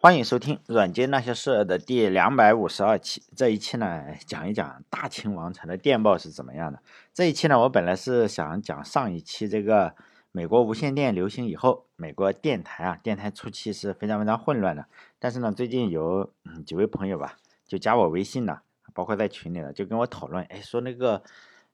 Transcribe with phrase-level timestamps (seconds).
[0.00, 3.20] 欢迎收听《软件那些事》的第两百五十二期。
[3.34, 6.80] 这一期呢，讲一讲大清王朝的电报是怎么样的。
[7.12, 9.96] 这一期呢，我本来是想讲上一期这个
[10.30, 14.86] 美国无线电流行以后，美国电台啊，电台初期是非常非常混乱的。
[15.18, 17.36] 但是呢，最近有嗯几位朋友吧，
[17.66, 18.60] 就加我微信呢，
[18.94, 21.24] 包括在群里呢，就跟我讨论，哎，说那个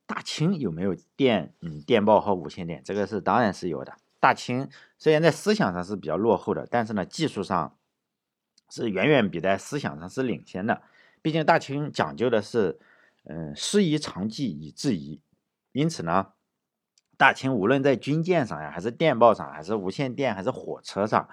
[0.06, 2.80] 大清有没有电嗯电报和无线电？
[2.82, 3.92] 这个是当然是有的。
[4.18, 7.76] 大清虽然在思想上是比较落后的，但是呢，技术上。
[8.74, 10.82] 是远远比在思想上是领先的，
[11.22, 12.76] 毕竟大清讲究的是，
[13.22, 15.20] 嗯，师夷长技以制夷，
[15.70, 16.32] 因此呢，
[17.16, 21.28] 大清无论在军舰上呀，还是电报上，还是无线电，还是火车上，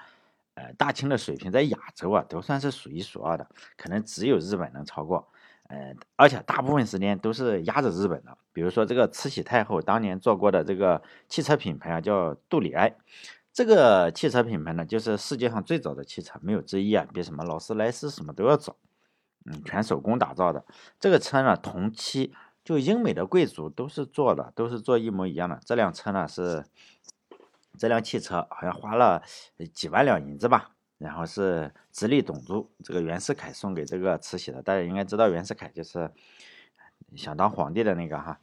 [0.54, 5.28] 呃，大清的水平在亚洲啊，都算是数一数二的，可能只有日本能超过，
[5.70, 12.94] 呃，而且大部分时间都是压着日本的，比如说这个慈禧太后当年做过的这个汽车品牌啊，叫杜里埃。
[13.54, 18.78] 这个汽车品牌呢，就是世界上最早的汽车，没有之一啊，比什么劳斯莱斯什么都要早。
[19.44, 20.64] 嗯，全手工打造的
[21.00, 22.31] 这个车呢，同期
[22.64, 25.59] 就英美的贵族都是做的，都是做一模一样的。
[25.66, 26.64] 这辆车呢是
[27.80, 29.23] 这辆汽车，好像花了
[29.73, 34.62] 几万两银子吧，然后是直隶董督这个袁世凯送给这个慈禧的。
[34.62, 36.12] 大家应该知道袁世凯就是
[37.16, 38.40] 想当皇帝的那个哈，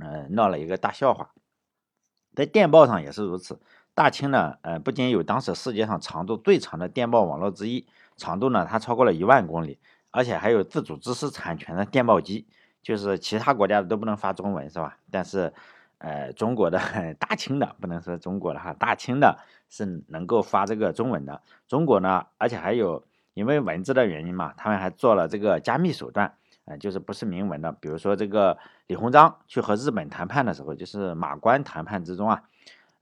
[0.00, 1.34] 嗯，闹了一个大笑话。
[2.34, 3.60] 在电报上也是如此。
[3.94, 9.78] 大清呢，呃，不仅有当时世界上长度最长的电报网络之一，长度呢它超过了一万公里，
[10.10, 12.46] 而且还有自主知识产权的电报机，
[12.82, 14.98] 就是其他国家的都不能发中文，是吧？
[15.12, 15.52] 但是，
[15.98, 16.80] 呃，中国的
[17.20, 21.40] 大清的不能说中国的哈，大清的是能够发这个中文的。
[21.68, 28.58] 中国呢，而且还有因为文字的原因嘛，他们还做了这个加密手段，呃，就是不是明文的，比如说这个
[28.88, 32.42] 李鸿章去和日本谈判的时候，就是马关谈判之中啊。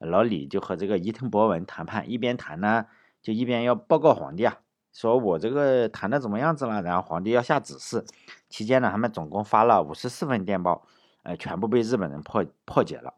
[0.02, 2.86] 老李就和这个伊藤博文谈判，一边谈呢，
[3.22, 4.58] 就一边要报告皇帝啊，
[4.92, 8.04] 说我这个谈的怎么样子了，然后皇帝要下指示。
[8.48, 10.86] 期间呢，他们总共发了五十四份电报，
[11.22, 13.14] 呃，全部被日本人破破解了，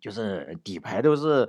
[0.00, 1.48] 就是底牌都是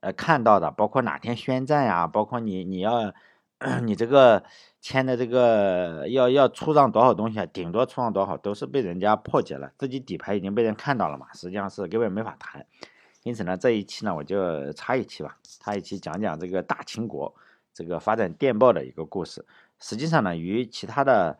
[0.00, 3.14] 呃看到的，包括哪天宣战呀，包括你你要
[3.82, 4.44] 你这个
[4.82, 12.66] 签的这个要要出让多少东西啊，顶多出让多少，都是被人家破解了，自己底牌已经被人看到了嘛，实际上是根本没法谈。
[13.26, 17.34] 因此呢，这一期呢，我就插一期吧，插一期讲讲这个大清国
[17.74, 19.44] 这个发展电报的一个故事。
[19.80, 21.36] 实际上呢，与其他的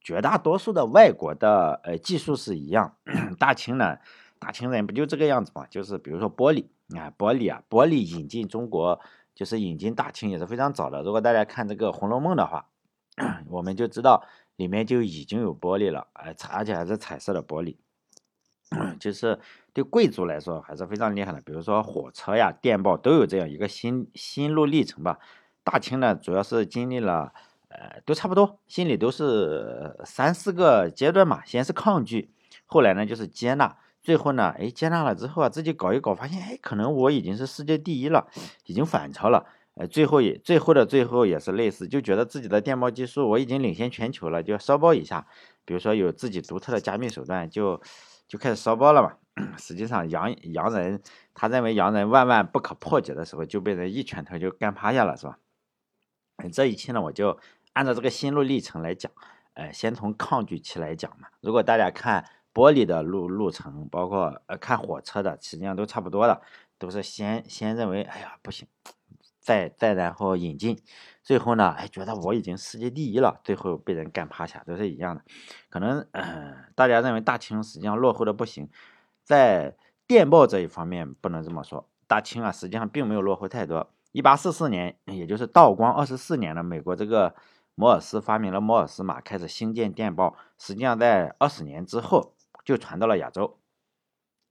[0.00, 2.96] 绝大多数的外国的呃技术是一样，
[3.38, 3.98] 大清呢，
[4.38, 5.66] 大清人不就这个样子嘛？
[5.66, 6.64] 就是比如说玻璃
[6.98, 8.98] 啊，玻璃啊，玻璃引进中国，
[9.34, 11.02] 就是引进大清也是非常早的。
[11.02, 12.70] 如果大家看这个《红楼梦》的话，
[13.50, 14.24] 我们就知道
[14.56, 17.76] 里面就已经有玻璃了，哎，而且还是彩色的玻璃。
[18.98, 19.38] 就是
[19.72, 25.18] 对贵族来说还是非常厉害的，比如说火车呀、电报都有这样一个心心路历程吧。
[25.62, 27.32] 大清呢，主要是经历了，
[27.68, 31.44] 呃，都差不多，心里都是三四个阶段嘛。
[31.44, 32.30] 先是抗拒，
[32.66, 38.26] 后来呢就是接纳，最后呢，哎，接纳了之后啊，自己搞一搞，发现哎，可能我已经是世界第一了，
[38.66, 39.46] 已经反超了。
[39.74, 45.26] 呃，最后也最后的最后也是类似，就觉得自己的电报技术我已经领先全球了，就要骚包一下。
[45.64, 47.80] 比如说有自己独特的加密手段，就。
[48.26, 49.16] 就开始烧包了嘛。
[49.58, 51.02] 实际上，洋洋人
[51.34, 55.38] 他认为洋人万万不可破解的时候，就被人一拳头就干趴下了，是吧？
[56.52, 57.38] 这一期呢，我就
[57.72, 59.10] 按照这个心路历程来讲，
[59.54, 61.28] 呃，先从抗拒期来讲嘛。
[61.40, 66.40] 如果大家看玻璃的路路程，包括呃看火车的，实际上都差不多的，
[66.78, 68.68] 都是先先认为，哎呀不行。
[69.44, 70.80] 再再然后引进，
[71.22, 75.22] 最后呢，哎，觉得我已经世界第一了，最后被人干趴下，都是一样的。
[75.68, 78.70] 可能嗯， 大家认为大清实际上落后的不行，
[79.22, 83.90] 在电报这一方面不能这么说，大清啊实际上并没有落后太多。
[84.12, 87.34] 一八四四年，也就是道光二十四年呢，美国这个
[87.74, 90.34] 摩尔斯发明了摩尔斯码，开始兴建电报。
[90.56, 92.34] 实际上在二十年之后
[92.64, 93.58] 就传到了亚洲，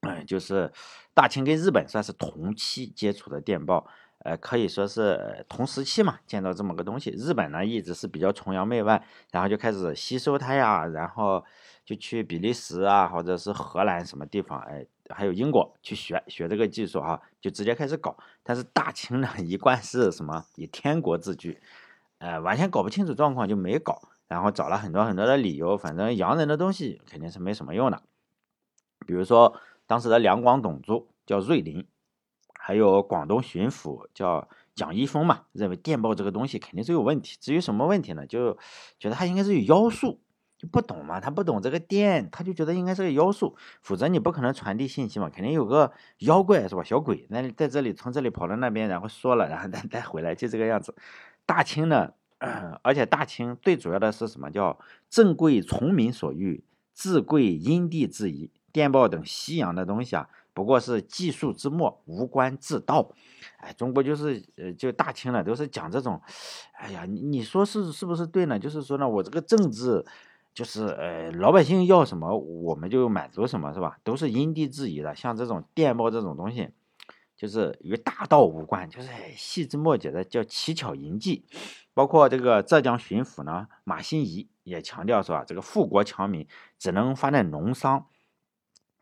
[0.01, 0.71] 嗯，就是
[1.15, 3.87] 大清跟日本算是同期接触的电报。
[4.23, 7.09] 呃，可以说是同时期嘛，见到这么个东西。
[7.11, 11.43] 日本呢一直是比较崇洋媚外，然后就开始吸收它呀，然后
[11.83, 18.15] 就去比利时啊，或者是荷兰什么地方，哎，还有英国去学学这个技术哈，就直接开始搞。
[18.43, 21.61] 但是大清呢一贯是什么以天国自居，
[22.19, 28.01] 呃，完全搞不清楚状况就没搞，然后找了很多很多的理由，反正洋人的东西肯定是没什么用的。
[29.05, 31.85] 比如说当时的两广董督叫瑞林。
[32.65, 37.35] 还有广东巡抚叫蒋一峰嘛，认为电报这个东西肯定是有问题。
[37.41, 38.25] 至于什么问题呢？
[38.25, 38.57] 就
[38.97, 40.21] 觉得他应该是有妖术，
[40.57, 46.81] 就不懂嘛，他不懂这个电，他就觉得应该是个妖术，否则你不可能传递信息嘛，肯定有个妖怪是吧？
[46.85, 50.95] 小鬼那在这里从这里跑到那边，然后说了，然后再再回来，就这个样子。
[51.45, 52.13] 大清呢，
[52.81, 54.49] 而且大清最主要的是什么？
[54.49, 56.63] 叫正贵从民所欲，
[56.93, 58.49] 自贵因地制宜。
[58.71, 63.11] 电报等西洋的东西啊，不过是技术之末，无关自道。
[63.57, 66.21] 哎，中国就是呃，就大清了，都是讲这种。
[66.73, 68.59] 哎呀，你你说是是不是对呢？
[68.59, 70.05] 就是说呢，我这个政治。
[70.55, 73.97] 就是呃，老百姓要什么，我们就满足什么，是吧？
[74.03, 75.15] 都是因地制宜的。
[75.15, 76.69] 像这种电报这种东西，
[77.35, 81.43] 就是与大道无关，就是细枝末节的，叫奇巧淫技。
[81.95, 86.47] 包括这个浙江巡抚呢，马新贻也强调说啊，这个富国强民
[86.77, 88.05] 只能发展农商，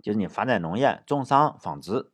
[0.02, 2.12] 就是你发展农业、种桑、纺织，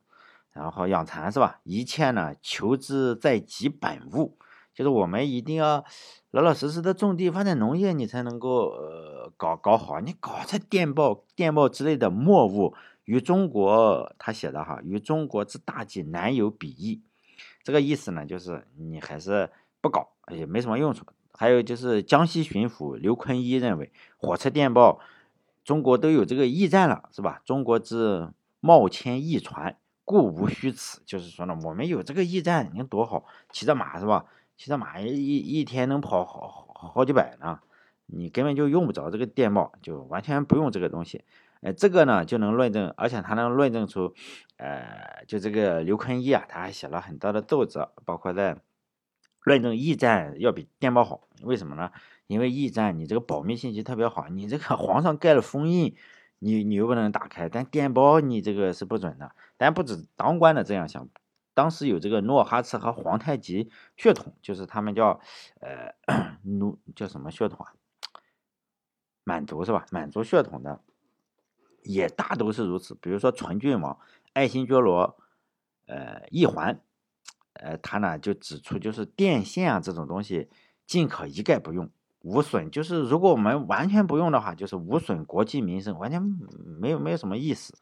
[0.52, 1.60] 然后养蚕，是吧？
[1.64, 4.36] 一切呢，求之在己本物，
[4.74, 5.84] 就是我们一定要。
[6.30, 9.98] 老老实实的种地发展农业，你才能够呃搞搞好。
[9.98, 12.74] 你搞这电报、电报之类的墨物，
[13.04, 17.02] 与中国他写的哈，与中国之大计难有比翼。
[17.64, 19.50] 这个意思呢，就是你还是
[19.80, 21.06] 不搞也没什么用处。
[21.32, 25.00] 还有就是江西巡抚刘坤一认为，火车电报，
[25.68, 27.42] 中国都有这个驿站了，是吧？
[27.44, 31.02] 中国之贸迁驿传，故无虚此。
[31.04, 34.24] 就是说呢，我们有这个驿站，你看多好，骑着马是吧？
[34.56, 37.60] 骑着马一一天能跑好好几百呢，
[38.06, 41.22] 你根本就用不着这个电报，就完全不用这个东西。
[41.60, 44.14] 呃，这个呢就能论证，而且他能论证出，
[44.56, 48.56] 呃，就这个刘坤一啊，他还写了很多的奏折，包括在
[49.42, 51.28] 论证驿站要比电报好。
[51.42, 51.90] 为什么呢？
[52.28, 55.96] 因为驿站你这个保密信息特别好，你这个 皇上盖了封印，
[56.38, 59.32] 你你又不能打开，但电报你这个是不准的。
[59.56, 61.08] 但不止当官的这样想。
[61.54, 65.20] 当时有这个努尔哈赤和皇太极血统，就是他们叫
[65.58, 65.92] 呃
[66.44, 67.74] 努叫什么血统啊？
[69.24, 69.84] 满族是吧？
[69.90, 70.80] 满族血统的
[71.82, 72.94] 也大都是如此。
[72.94, 73.98] 比如说纯郡王
[74.34, 75.16] 爱新觉罗
[75.86, 76.80] 呃奕环，
[77.54, 80.48] 呃他呢就指出，就是电线啊这种东西
[80.86, 81.90] 尽可一概不用，
[82.28, 82.70] 无损。
[82.70, 86.22] 就是如果我们完全不用的话，就是无损国计民生，完全
[86.80, 87.74] 没有没有什么意思。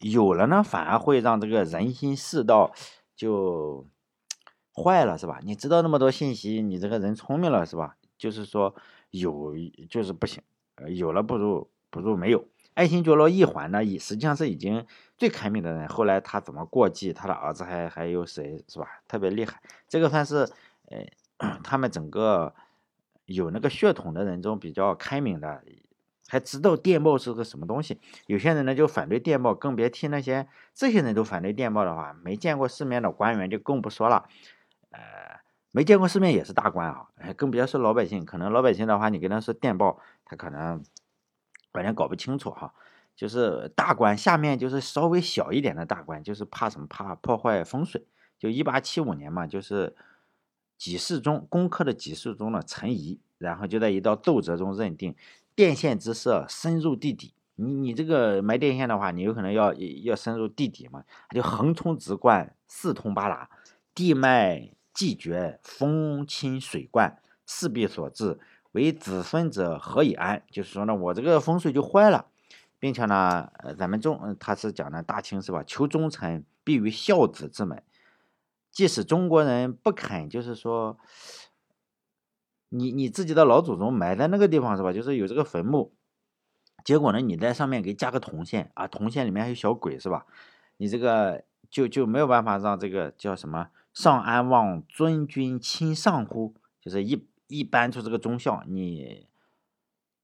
[0.00, 2.72] 有了呢，反而会让这个人心世道。
[3.18, 3.84] 就
[4.72, 5.40] 坏了是吧？
[5.42, 7.96] 你知道那么多信息，你这个人聪明了是吧？
[8.16, 8.76] 就是说
[9.10, 9.54] 有
[9.90, 10.40] 就是不行，
[10.86, 12.44] 有了不如不如没有。
[12.74, 14.86] 爱新觉罗一环呢，实际上是已经
[15.16, 15.88] 最开明的人。
[15.88, 17.12] 后来他怎么过继？
[17.12, 18.86] 他的儿子还还有谁是吧？
[19.08, 19.60] 特别厉害。
[19.88, 20.48] 这个算是
[20.86, 22.54] 呃， 他们整个
[23.28, 25.62] 有那个血统的人中比较开明的。
[26.30, 27.98] 还知道电报是个什么东西？
[28.26, 34.28] 有些人呢就反对电报，更别提那些这些人都反对电报的话，没见过世面的官员就更不说了。
[34.90, 35.00] 呃，
[35.70, 38.26] 没见过世面也是大官啊， 更别说老百姓。
[38.26, 40.82] 可能老百姓的话，你跟他说电报，他可能
[41.72, 42.74] 完全搞不清楚哈。
[43.16, 46.86] 就是大官下面就是稍微小一点的大官，就是怕什么？
[46.88, 48.06] 怕破坏风水。
[48.38, 49.96] 就一八七五年嘛，就是
[50.78, 55.14] 几世中攻克的几世中的陈仪，然后就在一道奏折中认定。
[55.54, 61.02] 电线之设深入地底，你你这个埋电线的话，你有可能要要深入地底嘛？
[61.28, 63.50] 它就横冲直灌，四通八达，
[63.92, 68.38] 地脉既绝，风侵水灌，势必所致。
[68.72, 70.42] 为子孙者何以安？
[70.48, 72.26] 就是说呢，我这个风水就坏了，
[72.78, 75.64] 并且呢，咱们中他是讲的大清是吧？
[75.66, 77.82] 求忠臣必于孝子之门，
[78.70, 80.98] 即使中国人不肯，就是说。
[82.70, 84.92] 你你自己的老祖宗埋在那个地方是吧？
[84.92, 85.94] 就是有这个坟墓，
[86.84, 90.26] 结果呢，你在上面给加个铜线啊，铜线里面还有小鬼是吧？
[90.76, 96.56] 你这个就就没有办法让这个叫什么上安望尊君亲上乎？
[96.78, 99.26] 就是一一搬出这个忠孝，你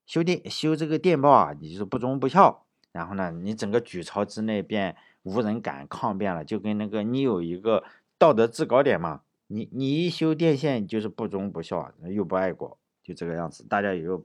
[0.04, 7.84] 修电修这个电报啊，你就是不忠不孝，然后呢，你整个举朝之内便无人敢抗辩了，就跟那个你有一个
[8.18, 9.23] 道德制高点嘛。
[9.47, 14.25] 你你一修电线就是不忠不孝，又不爱国，就这个样子，大家也就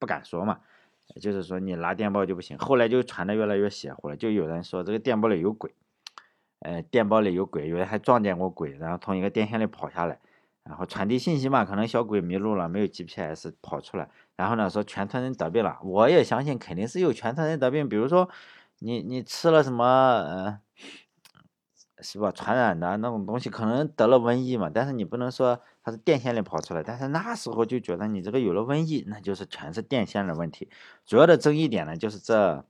[0.00, 0.58] 不敢说嘛。
[1.20, 5.72] 就是说你拿电报就不行，后来就传的越来越邪乎了，就有人说这个电报里有鬼，
[6.58, 10.18] 呃，电报里有鬼，有人还撞见过鬼，然后从一个电线里跑下来，
[10.64, 18.28] 然后传递信息嘛，可能小鬼迷路了，没有 GPS 跑出来，然后呢说全村人得病了，我也相信肯定是有全村人得病，比如说
[18.80, 20.60] 你你吃了什么呃。
[22.00, 22.30] 是吧？
[22.32, 26.82] 传染的那种东西可能得了瘟疫嘛，但是你不能说它是电线里跑出来。
[26.82, 30.68] 但是那时候就觉得你这个有了瘟疫，那就是全是电线的问题。
[31.04, 32.64] 主要的争议点呢，就是这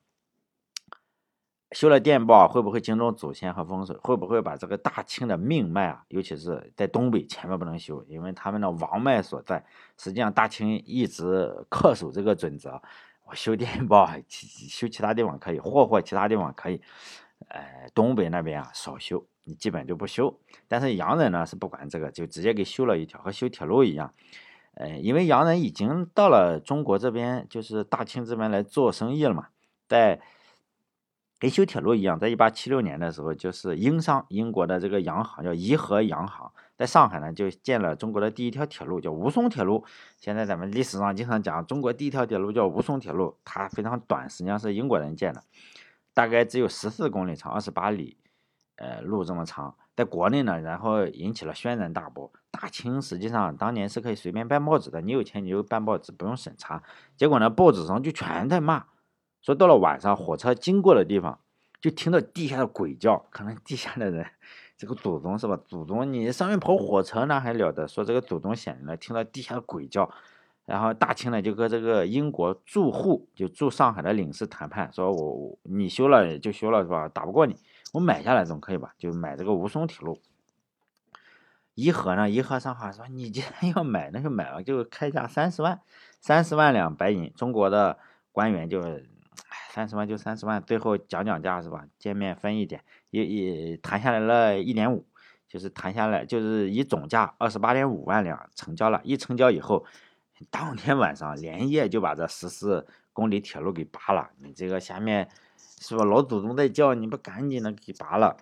[1.72, 3.94] 修了电报会不会惊动祖先和风水？
[4.02, 9.62] 会不会把这个大清的命脉啊，尤其是在东北前面不能修，因为他们的王脉所在。
[9.98, 12.80] 实际上大清一直恪守这个准则，
[13.26, 16.80] 我修电报， 修其他地方可以，霍霍其他地方可以，
[17.46, 20.38] 呃，东北那边啊少修，你基本就不修。
[20.66, 24.12] 但是洋人呢是不管这个，就直接给修了一条，和修铁路一样。
[24.74, 29.48] 呃，因为洋人已经到了中国这边，就是大清这边来做生意了嘛，
[29.88, 30.20] 在
[31.40, 39.84] 跟修铁路一样，在一八七六年的时候，就是英商英国的这个洋行叫怡和洋行，在上海呢就建了中国的第一条铁路，叫吴淞铁路。
[40.20, 45.42] 现在咱们历史上经常讲中国第一条铁路叫吴淞铁路，它非常短，实际上是英国人建的，
[46.18, 48.16] 大概只有十四公里长，二十八里，
[48.74, 49.76] 呃，路这么长。
[49.94, 52.32] 在国内呢，然后引起了轩然大波。
[52.50, 56.82] 大清实际上当年是可以随便办报纸的，你有钱你就办报纸，不用审查。
[57.16, 58.86] 结果呢，报纸上就全在骂，
[59.40, 61.38] 说到了晚上火车经过的地方，
[61.80, 64.26] 就听到地下的鬼叫，可能地下的人，
[64.76, 65.56] 这个祖宗是吧？
[65.68, 67.86] 祖宗你上面跑火车呢还了得？
[67.86, 70.10] 说这个祖宗显灵了，听到地下的鬼叫，
[70.68, 77.08] 然后大清呢就跟这个英国驻沪就驻上海的领事谈判，说我你修了就修了是吧？
[77.08, 77.56] 打不过你。
[77.94, 78.92] 我买下来总可以吧？
[78.98, 80.20] 就买这个吴淞铁路。
[81.74, 82.28] 颐和呢？
[82.28, 85.80] 颐和上海说：“你既然要买，那就买了，就开价三十万，
[86.20, 87.96] 三十万两白银。”中国的
[88.30, 88.82] 官员就，
[89.70, 91.86] 三十万就三十万，最后讲讲价是吧？
[91.98, 95.06] 见面分一点，也也谈下来了一点五，
[95.48, 99.00] 就是谈下来就是以总价二十八点五万两成交了。
[99.04, 99.86] 一成交以后，
[100.50, 104.30] 当天晚上连夜就把这十四公里铁路给扒了。
[104.38, 105.28] 你这个下面。
[105.80, 106.04] 是吧？
[106.04, 108.36] 老祖宗在叫，你不赶紧的给拔了。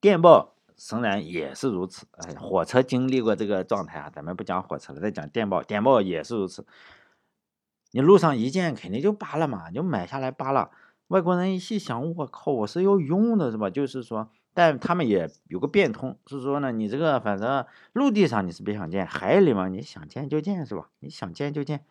[0.00, 0.54] 电报
[0.88, 2.06] 仍然也是如此。
[2.12, 5.64] 哎，火车经历过这个状态啊，咱们不讲火车了，再讲电报。
[5.64, 6.64] 电报也是如此。
[7.90, 10.70] 你路上一见，肯定就拔了嘛，就买下来拔了。
[11.08, 13.68] 外国人一细想，我靠，我是要用的，是吧？
[13.68, 20.88] 就是说，但他们也有个变通，是说呢，你这个反正陆地上你是别想建，海里嘛，你想建就建，是吧？
[20.98, 21.84] 你想建就建。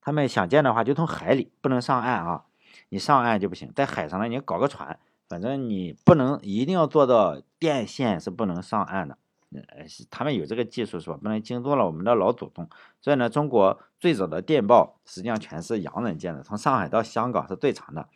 [0.00, 2.46] 他们想建的话，就从海里，不能上岸啊。
[2.88, 9.18] 你上岸就不行，在海上呢，你搞个船，反正你不能一定要做到电线是不能上岸的，
[9.52, 11.18] 呃，他们有这个技术是吧？
[11.22, 12.66] 不能惊动了我们的老祖宗。
[13.02, 18.08] 所以呢，中国最早的电报实际上全是洋人建的，从上海到香港是最长的，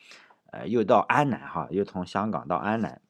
[0.52, 3.02] 呃，又到安南哈，又从香港到安南，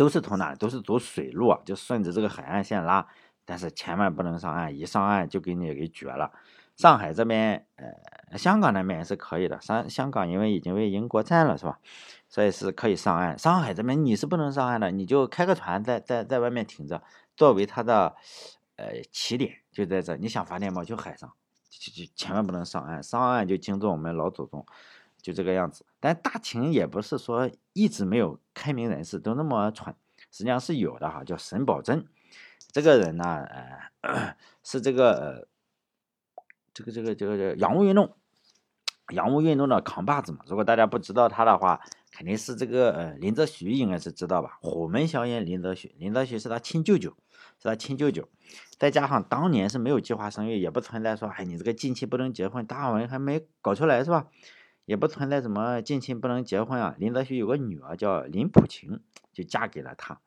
[0.00, 0.54] 都是从哪？
[0.54, 3.06] 都是走水路，就顺着这个海岸线拉，
[3.44, 6.32] 但是千万不能上岸，一上岸就给你给绝了。
[6.74, 9.60] 上海这边，呃，香港那边也是可以的。
[9.60, 11.78] 上香港因为已经为英国占了，是吧？
[12.30, 13.38] 所以是可以上岸。
[13.38, 17.02] 上海这边你是不能上岸的，你就开个船在在在外面停着，
[17.36, 18.16] 作为它的
[18.76, 20.16] 呃起点，就在这。
[20.16, 21.30] 你想发电报就海上，
[21.68, 24.64] 就就千万不能上岸，上岸就惊动我们老祖宗，
[25.22, 25.84] 就这个样子。
[26.00, 29.94] 但大清也不是说一直没有开明人士都那么蠢，
[30.30, 32.04] 实际上是有的哈，叫沈葆桢
[32.72, 33.44] 这个人呢，
[34.02, 35.48] 呃， 是这个。
[36.72, 38.14] 这个这个这个这洋务运动，
[39.12, 40.38] 洋务运动的扛把子嘛。
[40.46, 41.80] 如果大家不知道他的话，
[42.12, 44.56] 肯定是这个呃林则徐应该是知道吧？
[44.62, 47.10] 虎门销烟林则徐，林则徐是他亲舅舅，
[47.58, 48.28] 是他亲舅舅。
[48.78, 54.28] 再加上当年是没有计划生育，也不存在说哎你这个近期不能结婚，大文还没搞出来是吧？
[54.90, 56.96] 也不存在什么近亲不能结婚啊。
[56.98, 58.98] 林则徐有个女儿叫林普晴，
[59.32, 60.20] 就嫁给了他，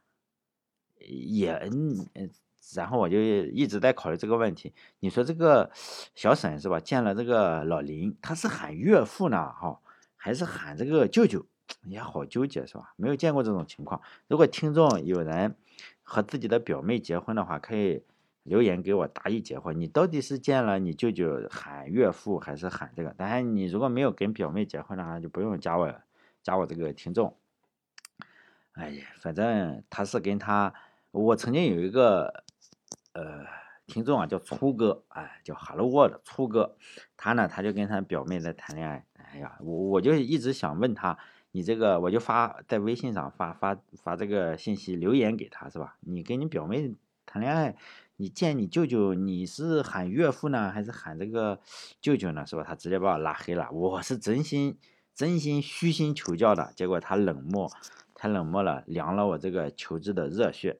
[1.00, 2.30] 也嗯。
[2.74, 4.74] 然后我就一直在考虑这个问题。
[5.02, 5.70] 你说这个
[6.16, 6.80] 小沈是吧？
[6.80, 9.82] 见了这个老林，他是喊岳父呢，哈，
[10.16, 11.46] 还是喊这个舅舅？
[11.84, 12.94] 也好纠结是吧？
[12.96, 14.02] 没有见过这种情况。
[14.30, 15.58] 如果听众有人
[16.04, 18.02] 和自己的表妹结婚的话，可以
[18.44, 19.74] 留言给我答疑解惑。
[19.74, 23.10] 你到底是见了你舅舅喊岳父，还是喊这个？
[23.12, 25.94] 当然，你如果没有跟表妹结婚的话，就不用加我，
[26.42, 27.36] 加我这个听众。
[28.74, 30.74] 哎呀，反正他是跟他，
[31.12, 32.44] 我曾经有一个。
[33.16, 33.46] 呃，
[33.86, 36.76] 听众啊，叫粗哥，哎，叫 Hello World 粗哥，
[37.16, 39.06] 他呢，他就跟他表妹在谈恋爱。
[39.14, 41.20] 哎呀，我我就一直想问他，
[41.52, 45.96] 你这个，我就发在微信上发发发这个信息留言给他，是吧？
[46.00, 46.96] 你跟你表妹
[47.28, 47.76] 谈恋爱，
[48.24, 51.60] 你见你舅舅，你是喊岳父呢，还是喊这个
[52.00, 52.46] 舅舅呢？
[52.46, 52.64] 是吧？
[52.66, 53.70] 他直接把我拉黑了。
[53.70, 54.78] 我是真心
[55.14, 57.70] 真心虚心求教的，结果他冷漠。
[58.16, 60.80] 太冷漠了，凉了我这个求知的热血。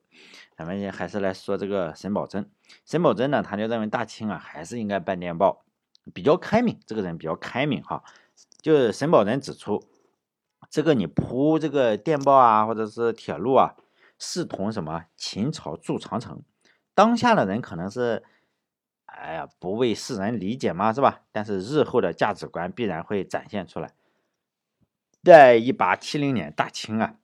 [0.56, 2.46] 咱们还是来说这个沈葆桢。
[2.86, 5.66] 沈葆桢呢，他就认为大清啊还是应该办电报，
[6.14, 6.80] 比较开明。
[6.86, 8.02] 这个人比较开明哈。
[8.62, 9.84] 就是沈葆桢指出，
[10.70, 13.76] 这个你铺这个电报啊，或者是铁路啊，
[14.18, 16.42] 视同什么秦朝筑长城。
[16.94, 18.24] 当下的人可能是，
[19.06, 21.22] 哎呀，不为世人理解嘛，是吧？
[21.32, 23.94] 但是日后的价值观必然会展现出来。
[25.24, 27.16] 在一八七零年，大清啊。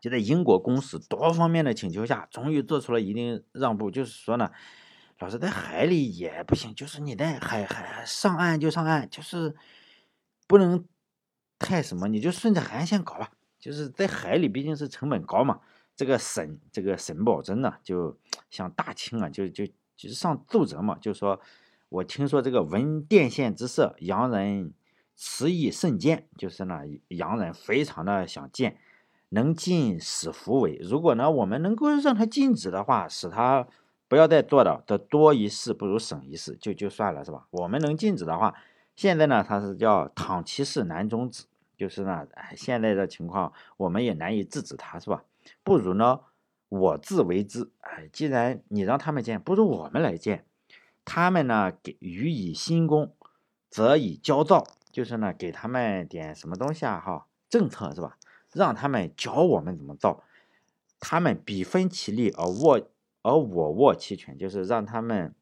[0.00, 3.88] 就在英国公使多方面的请求下，终于做出了一定让步。
[3.88, 4.50] 就是说呢，
[5.20, 9.54] 老是在海里也不行，就是你在海海上岸就上岸，就是
[10.48, 10.84] 不能
[11.60, 13.30] 太什么，你就顺着海岸线搞吧。
[13.60, 15.60] 就是在海里毕竟是成本高嘛，
[16.02, 18.18] 这个沈这个沈葆桢呢，就
[18.50, 19.64] 向大清啊，就就
[19.96, 21.40] 就是上奏折嘛，就说
[21.90, 24.72] 我听说这个闻电线之色，洋人
[25.14, 28.78] 词意甚坚，就是呢洋人非常的想见。
[29.28, 30.76] 能禁使弗为。
[30.82, 33.68] 如果呢，我们能够让他禁止的话，使他
[34.08, 37.46] 不要再做到的多一事不如省一事，就就算了，是吧？
[37.52, 38.52] 我们能禁止的话，
[38.96, 41.44] 现在呢，他是叫躺其事难终止，
[41.76, 45.22] 就是呢，现在的情况我们也难以制止他，是吧？
[45.62, 46.20] 不如呢，
[46.68, 47.70] 我自为之。
[47.80, 50.46] 哎，既然你让他们建，不如我们来建。
[51.04, 53.14] 他们呢，给予以新功，
[53.68, 57.00] 则以焦躁，就是呢，给他们点什么东西啊？
[57.00, 58.18] 哈，政策是吧？
[58.52, 60.22] 让他们教我们怎么造，
[61.00, 62.80] 他们比分其利而握，
[63.22, 65.34] 而我握其权，就是让他们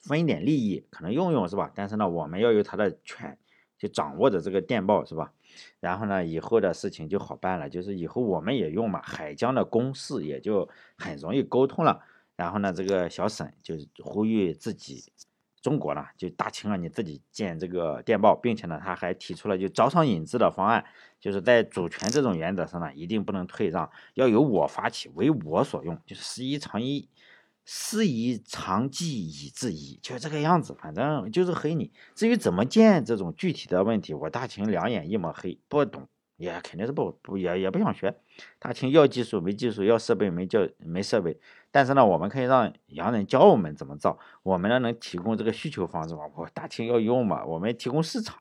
[0.00, 1.70] 分一点利益，可能用用是吧？
[1.74, 3.38] 但是呢，我们要有他的权，
[3.78, 5.32] 就掌握着这个电报是吧？
[5.80, 12.00] 然后呢，以后的事情就好办了，就是以后我们也用嘛，海疆的公事也就很容易沟通了。
[12.36, 15.12] 然后呢，这个小沈就呼吁自己。
[15.60, 20.84] 中国呢，就大清啊，你自己建这个电报，并且呢，他还提出了就招商引资的方案，
[21.18, 27.08] 就是在主权这种原则上呢，一定不能退让，要由我发起，为我所用，就是十一长一，
[27.70, 31.92] 师夷长技以制夷，就这个样子，反正就是黑你。
[32.14, 36.08] 至于怎么建这种具体的问题，我大清两眼一抹黑，不懂。
[36.38, 38.16] 也肯定是不不也也不想学，
[38.58, 41.38] 大清要技术没技术，要设备没教没设备。
[41.70, 46.22] 但是呢，我们可以让洋人教我们怎么造，我们呢能提供这个需求方式嘛？
[46.36, 48.38] 我大清要用嘛，我们提供市场，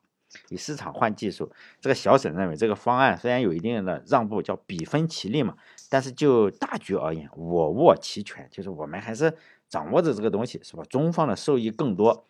[0.49, 1.51] 以市场换技术。
[1.81, 5.55] 这个小沈认为这个方案虽然有一定的让步，叫比分其利嘛，
[5.89, 9.35] 但是就大局而言，我握其权，就是我们还是
[9.69, 10.83] 掌握着这个东西，是吧？
[10.89, 12.25] 中方的受益更多，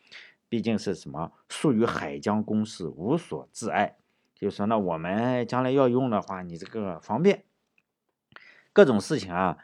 [0.50, 1.32] 毕竟是什么？
[1.50, 3.96] 属于海疆公事，无所自碍。
[4.36, 7.44] 就是说呢，我们将来要用的话，你这个方便，
[8.72, 9.58] 各种事情啊，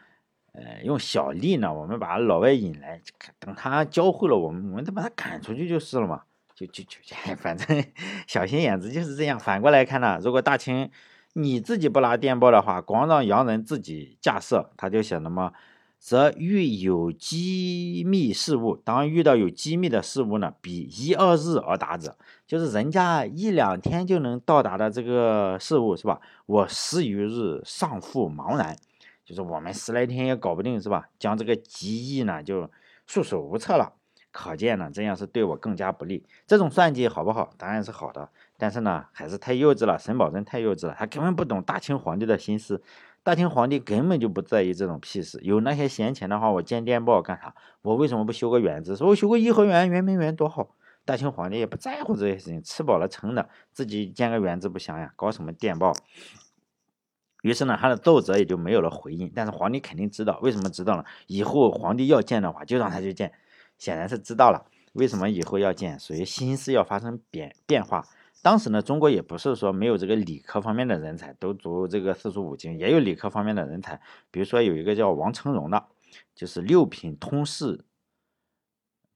[0.52, 3.00] 呃，用小利呢，我们把老外引来，
[3.38, 6.24] 等他教会了我们，我们再把他赶出去就是了嘛，
[6.56, 6.98] 就就就，
[7.38, 7.84] 反正
[8.26, 9.38] 小心眼子就是这样。
[9.38, 10.90] 反过来看呢，如果大清
[11.34, 15.52] 你自己不拿电报的话，光让洋人自己架设，他就写什么？
[15.98, 22.16] 则遇有机密事务，当遇到有机密的事物呢，比一二日而达者，
[22.46, 26.20] 就是人家一两天就能到达的这个事物，是吧？
[26.44, 28.76] 我十余日尚复茫然，
[29.24, 31.08] 就是我们十来天也搞不定，是吧？
[31.18, 32.70] 将这个机翼呢就
[33.06, 33.94] 束手无策了，
[34.30, 36.22] 可见呢这样是对我更加不利。
[36.46, 37.48] 这种算计好不好？
[37.56, 38.28] 当然是好的，
[38.64, 39.98] 但是呢还是太幼稚了。
[39.98, 42.82] 沈葆桢太幼稚了，他根本不懂大清皇帝的心思。
[43.22, 47.54] 大清皇帝根本就不在意这种屁事，有那些闲钱的话，我建电报干啥？
[47.82, 48.96] 我为什么不修个园子？
[48.96, 50.74] 说我修个颐和园、圆明园多好。
[51.04, 55.12] 大清皇帝也不在乎这些事情，吃饱了撑的，自己建个园子不香呀？
[55.14, 55.92] 搞什么电报？
[57.42, 59.30] 于是呢，他的奏折也就没有了回应。
[59.34, 61.04] 但是皇帝肯定知道，为什么知道了？
[61.26, 63.30] 以后皇帝要建的话，就让他去建。
[63.76, 65.98] 显然是知道了，为什么以后要建？
[66.00, 68.06] 属于心思要发生变变化。
[68.44, 73.98] 当时呢，中国也不是说没有这个理科方面的人才，都读这个四书五经，也有理科方面的人才。
[74.30, 75.86] 比如说有一个叫王承荣的，
[76.34, 77.86] 就是六品通事，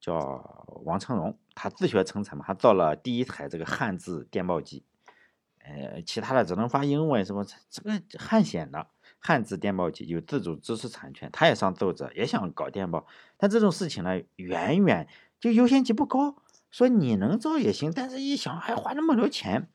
[0.00, 4.86] 叫王承荣，他自学成才嘛，他造了第一台这个汉字电报机。
[5.58, 8.86] 呃，其他的只能发英文，什么这个汉显的
[9.18, 15.06] 汉字电报机有自主知识产权，他也上奏折，也想搞电报，但这种事情呢，远远
[15.38, 16.42] 就优先级不高。
[16.70, 19.68] 说你能造也行，但是一想还花那么多钱，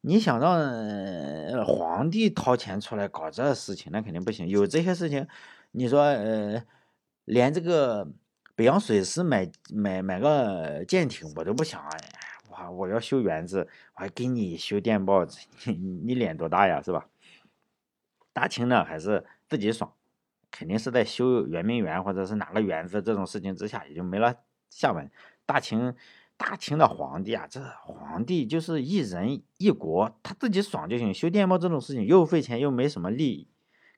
[0.00, 4.48] 你想让皇帝掏钱出来搞这事情，那肯定不行。
[4.48, 5.28] 有这些事情，
[5.72, 6.64] 你说呃，
[7.26, 8.08] 连这个
[8.54, 11.84] 北洋水师买买买个舰艇我都不想，
[12.48, 15.26] 我，我要修园子，我还给你修电报，
[15.66, 17.06] 你你脸多大呀，是吧？
[18.32, 19.92] 大清呢还是自己爽，
[20.50, 24.34] 肯定是在修圆明园或者是哪个园子这种事情之下，也就没了
[24.70, 25.10] 下文。
[25.44, 25.94] 大清。
[26.42, 31.14] 大清的皇帝啊，这皇帝就是一人一国，他自己爽就行。
[31.14, 33.48] 修电报这种事情又费钱又没什么利益，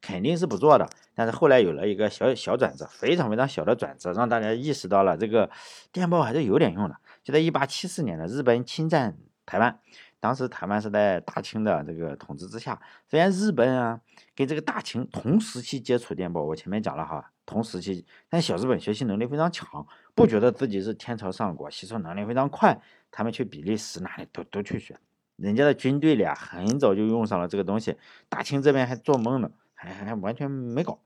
[0.02, 0.86] 肯定是不做的。
[1.14, 5.48] 但是后来有了一个小小转折，非常非常小的转折，让大家意识到了这个
[5.90, 6.94] 电报还是有点用的。
[7.22, 9.80] 就在一八七四年的日本侵占台湾，
[10.24, 14.00] 当时台湾是在大清的这个统治之下，虽然日本啊
[14.34, 17.30] 跟这个大清同时期接触电报，我前面讲了哈。
[17.44, 22.80] 同时期，但小日本学习能力非常强，不觉得自己是天朝上国，吸收能力非常快。
[23.10, 24.96] 他们去比利时哪里都都去学，
[25.36, 27.98] 人家的军队里啊，很早就用上了这个东西。
[28.30, 31.00] 大清这边还做梦呢，还还完全没搞。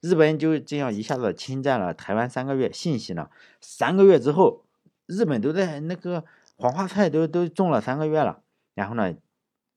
[0.00, 3.30] 日本就这样一下子侵占了台湾三个月，信息呢，
[3.60, 4.64] 三个月之后，
[5.06, 8.44] 日本都在那个黄花菜都都种了三个月了，
[8.80, 9.14] 然后呢，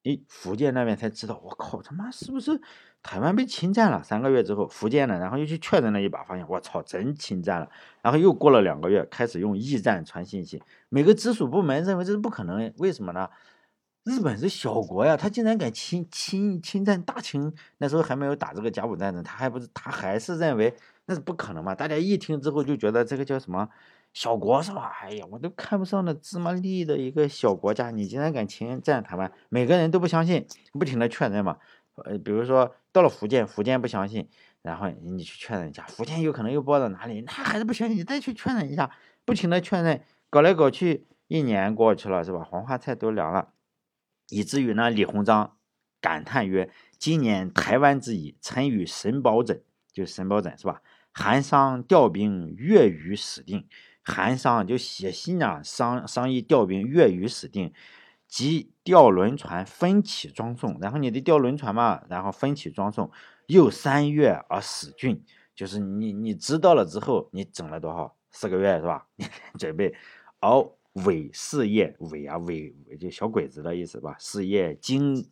[0.04, 2.58] 诶，福建那边才知道，我靠，他妈是不是
[3.02, 4.02] 台湾被侵占了？
[4.02, 7.70] 三个月之后，福建呢，然后又去确认了一把，发现我操，真侵占了。
[8.02, 13.30] 然后又过了两个月，开始用驿站传信息，每个直属部门认为这是不可能，为什么呢？
[14.06, 20.74] 日本是小国呀，他竟然敢侵侵侵占大清，那时候还没有打这个甲午战争，他还不是他还是认为
[21.08, 21.76] 那是不可能嘛？
[21.76, 23.68] 大家一听之后就觉得这个叫什么
[24.14, 24.92] 小国是吧？
[25.02, 31.58] 哎呀，我都看不上那芝麻粒的一个小国家，你竟然敢侵占台湾，每个人都不相信，不停的确认嘛。
[31.96, 34.30] 呃，比如说到了福建，福建不相信，
[34.62, 38.90] 然后你去确认一下，福建有可能又报到哪里，那还是不相信，你再去确认一下，
[39.26, 42.44] 不停的确认，搞来搞去，一年过去了是吧？
[42.44, 43.50] 黄花菜都凉了。
[44.30, 45.58] 以至于呢，李鸿章
[46.02, 50.82] 感叹曰：“今年台湾之役，臣与沈葆桢，就沈葆桢是吧？
[51.12, 53.68] 韩商调兵月余始定。
[54.04, 57.74] 韩商就写信啊，商商议调兵月余死定，
[58.28, 60.78] 即调轮船分起装送。
[60.80, 63.10] 然后你得调轮船嘛，然后分起装送。
[63.48, 65.20] 又三月而始竣，
[65.56, 68.16] 就是你你知道了之后，你整了多少？
[68.32, 69.08] 四个月是吧？
[69.58, 69.94] 准备
[70.40, 70.76] 熬。”
[71.08, 74.16] 伪事业伪啊伪就小鬼子的意思吧？
[74.20, 75.28] 事业经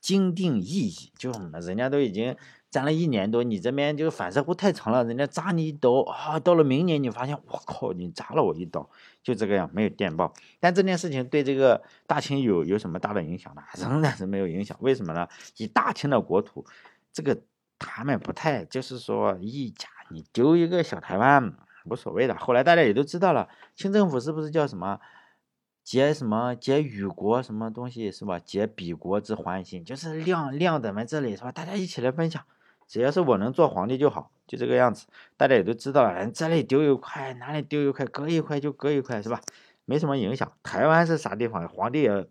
[0.00, 2.34] 经定意义，就是人家都已经
[2.76, 8.86] 攒了一年多，你这边就是反射弧太长了，人家扎你一刀啊，到了明年你发现我靠，你扎了我一刀，
[9.22, 10.34] 就这个样，没有电报。
[10.60, 13.62] 但这件事情对这个大清有有什么大的影响呢？
[13.80, 14.76] 仍然是没有影响。
[14.82, 15.26] 为什么呢？
[15.56, 16.66] 以大清的国土，
[17.14, 17.40] 这个
[17.78, 21.56] 他们不太就是说一家你丢一个小台湾。
[21.88, 24.98] 无所谓的，后来大家也都知道了，清政府是不是叫什么
[25.84, 28.40] 结什么结与国什么东西是吧？
[28.40, 31.52] 结彼国之欢心，就是量量咱们这里是吧？
[31.52, 32.42] 大家一起来分享，
[32.86, 35.06] 只要是我能做皇帝就好，就这个样子。
[35.36, 39.40] 大家也都知道了，这里丢一块，哪里丢一块，割一块就割一块是吧？
[39.84, 40.52] 没什么影响。
[40.62, 42.26] 台湾是啥地方，皇帝也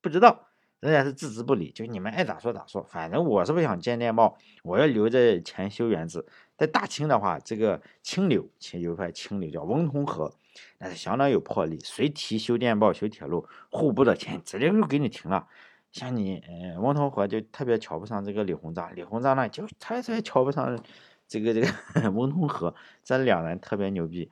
[0.00, 0.48] 不知道，
[0.80, 6.26] 人家是置之不理，就你们爱咋说咋说，反正我是不想建电报，我要留着钱修园子。
[6.56, 10.32] 在大清的话，这个清流，清有一块清流叫翁同龢，
[10.78, 15.48] 那是相当有魄力，谁提修电报、修铁路，户部的钱直接就给你停了。
[15.96, 20.78] 像你，呃，翁同龢就特别瞧不上这个李鸿章，李鸿章呢就他也瞧不上
[21.26, 24.30] 这个这个翁同龢，这两人特别牛逼。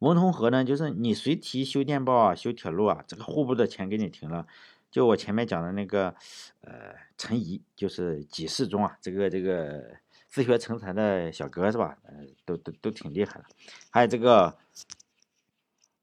[0.00, 4.48] 翁同龢呢，就是你谁提修电报啊、修铁路啊，这个户部的钱给你停了。
[4.90, 6.16] 就我前面讲的那个，
[6.62, 10.00] 呃，陈仪，就是几世中啊，这个这个。
[10.28, 11.98] 自学成才的小哥是吧？
[12.04, 13.44] 呃，都都都挺厉害的。
[13.90, 14.56] 还有这个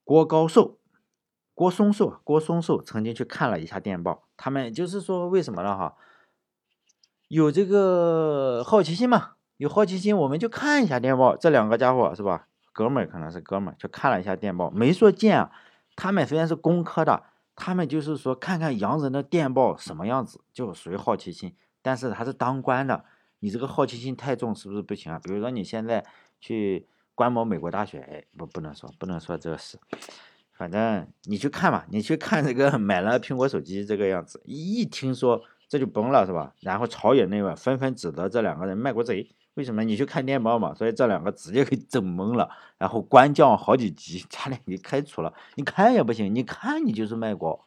[0.03, 0.77] 郭高寿、
[1.59, 5.97] 郭松寿、郭松寿曾经去看了一下电报，他们就是说为什么了哈？
[7.27, 9.31] 有这个好奇心嘛？
[9.57, 11.35] 有好奇心，我们就看一下电报。
[11.35, 12.47] 这两个家伙是吧？
[12.71, 15.51] 哥们儿可能是哥们儿，就看了一下电报，没说见啊。
[15.97, 17.23] 他们虽然是工科的，
[17.57, 21.53] 他们就是说看看洋人的电报什么样子，就属于好奇心。
[21.81, 23.03] 但是他是当官的。
[23.39, 25.19] 你这个好奇心太重，是不是不行啊？
[25.21, 26.05] 比如说你现在
[26.39, 29.77] 去观摩美国大学，哎，不，不能说，不能说这个事。
[30.59, 36.53] 反正你去看吧，你去看这个 买了苹果手机这个样子，一听说这就崩了，是吧？
[36.59, 39.33] 然后朝野内外纷纷指责这两个人卖国贼。
[39.53, 39.85] 为什么？
[39.85, 45.33] 你去看电报嘛，所以这两个直接给整懵了，然后官降好几级，差点给开除了。
[45.55, 47.65] 你看也不行，你看你就是卖国，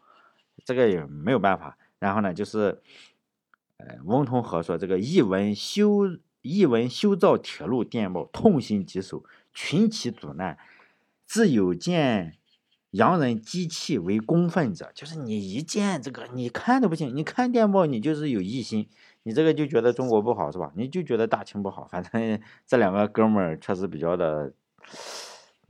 [0.64, 1.78] 这个也没有办法。
[1.98, 2.83] 然后呢，就是。
[3.78, 6.02] 呃翁同龢说：“这个一文修
[6.40, 10.57] 一文修造铁路电报，痛心疾首，群起阻难。
[11.26, 12.37] 自有见
[12.92, 17.14] 洋人机器为公愤者，就是你一见这个，你看都不行。
[17.14, 18.88] 你看电报，你就是有异心，
[19.24, 20.72] 你这个就觉得中国不好是吧？
[20.76, 21.87] 你就觉得大清不好。
[21.90, 24.52] 反正 这两个哥们儿确实比较的，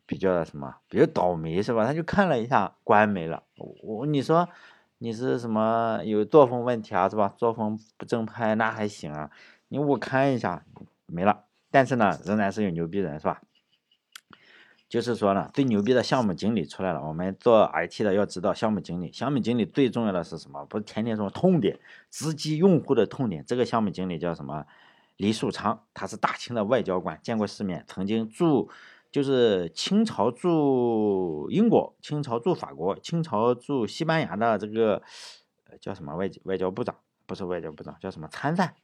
[0.06, 1.84] 比较的什么，比较倒霉是吧？
[1.84, 3.42] 他就看了一下，官没了。
[3.82, 4.48] 我你说。”
[5.04, 7.34] 你是什么有作风问题啊，是吧？
[7.36, 9.32] 作风不正派那还行啊，
[9.66, 10.64] 你我看一下
[11.06, 11.46] 没了。
[11.72, 13.42] 但是呢，仍然是有牛逼人，是吧？
[14.92, 17.02] 就是说呢，最牛逼的项目经理出来了。
[17.02, 20.66] 我们做 IT 的要知道，项目经理，项目经理最重要的是什么？
[20.66, 23.42] 不是天天说痛点，直击用户的痛点。
[23.46, 24.66] 这个项目经理叫什么？
[25.16, 28.68] 黎树昌，他是大清的外交官，见过世面，曾经驻。
[29.10, 35.02] 就是清朝驻英国、清朝驻法国、清朝驻西班牙的这个
[35.80, 36.94] 叫什么外外交部长？
[37.24, 38.74] 不是外交部长，叫什么参赞？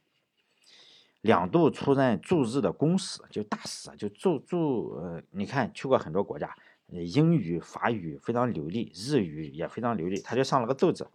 [1.21, 6.55] 两度出任驻日的公使，就大使，就驻驻呃，你看去过很多国家，
[6.87, 11.09] 英语、法语非常流利，日语也非常流利，他就上了个奏折。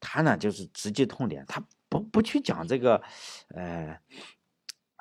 [0.00, 3.02] 他呢就是直击痛点，他不不去讲这个，
[3.54, 3.98] 呃。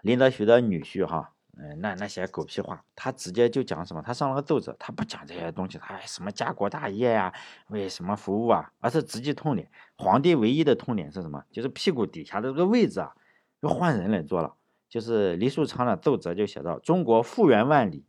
[0.03, 4.01] 林则徐的女婿哈，嗯，那那些狗屁话，他直接就讲什么？
[4.01, 7.31] 他上了个奏折，他不讲这些东西，他什么家国大业呀，
[7.67, 8.73] 为什么服务啊？
[8.79, 9.69] 而是直击痛点。
[9.95, 11.43] 皇帝唯一的痛点是什么？
[11.51, 13.13] 就是屁股底下的这个位置啊，
[13.61, 14.55] 要换人来做了。
[14.89, 18.03] 就是黎树昌的奏折就写到：中国复原万里，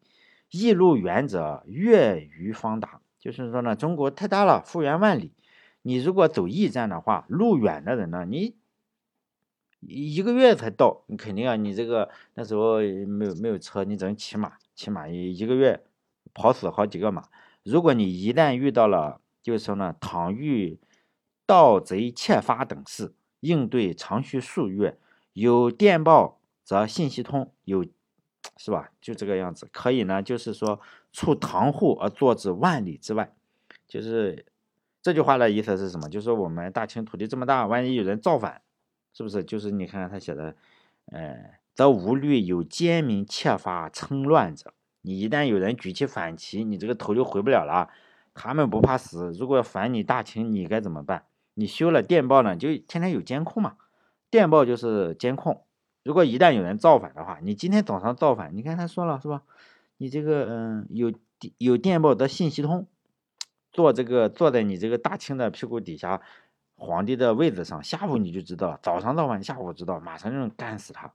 [0.50, 3.00] 易路远者月余方达。
[3.20, 5.32] 就是说呢，中国太大了，复原万里，
[5.82, 8.56] 你如果走驿站的话，路远的人呢，你
[9.80, 15.84] 一个月才到，你肯定啊，你这个那时候没有没有车，你只能骑马，骑马一一个月
[16.34, 17.28] 跑死好几个马。
[17.62, 20.80] 如果你一旦遇到了，就是说呢，倘遇
[21.46, 24.98] 盗贼窃发等事，应对常需数月，
[25.32, 26.38] 有电报。
[26.64, 27.84] 则信息通有，
[28.56, 28.92] 是吧？
[29.00, 30.22] 就这个样子，可以呢。
[30.22, 30.80] 就是说，
[31.12, 33.34] 出堂户而坐之万里之外，
[33.88, 34.46] 就是
[35.02, 36.08] 这句话的意思是什么？
[36.08, 38.62] 就是我们大清土地这么大，万一有人造反，
[39.12, 39.42] 是不是？
[39.42, 40.54] 就是你看看他写的，
[41.06, 44.72] 呃，则无虑有奸民窃发称乱者。
[45.02, 47.90] 你一旦有人举起反旗，你这个头就回不了了。
[48.34, 51.24] 他们不怕死，如果反你大清，你该怎么办？
[51.54, 53.74] 你修了电报呢，就天天有监控嘛。
[54.32, 55.62] 电报就是监控。
[56.02, 59.42] 如果一旦有人造反的话，你今天早上造反，你看他说了是吧？
[59.98, 61.12] 你这个嗯，有
[61.58, 62.86] 有电报的信息通，
[63.72, 66.22] 坐这个坐在你这个大清的屁股底下，
[66.76, 71.12] 皇帝的位子上，下午你就知道了，早上造反，下午知道，马上就能干死他。